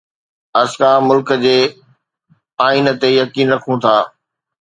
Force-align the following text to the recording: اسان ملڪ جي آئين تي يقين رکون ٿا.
اسان 0.61 0.97
ملڪ 1.09 1.27
جي 1.43 1.53
آئين 2.67 2.85
تي 3.01 3.09
يقين 3.21 3.47
رکون 3.55 3.75
ٿا. 3.83 3.95